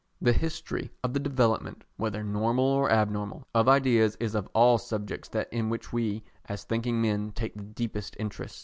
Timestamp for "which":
5.69-5.93